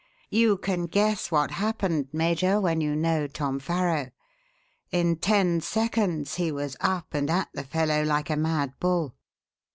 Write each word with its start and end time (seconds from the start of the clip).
You 0.31 0.57
can 0.57 0.87
guess 0.87 1.29
what 1.29 1.51
happened, 1.51 2.07
Major, 2.11 2.59
when 2.59 2.81
you 2.81 2.95
know 2.95 3.27
Tom 3.27 3.59
Farrow. 3.59 4.09
In 4.91 5.17
ten 5.17 5.61
seconds 5.61 6.37
he 6.37 6.51
was 6.51 6.75
up 6.79 7.13
and 7.13 7.29
at 7.29 7.49
that 7.53 7.67
fellow 7.67 8.01
like 8.01 8.31
a 8.31 8.35
mad 8.35 8.73
bull. 8.79 9.13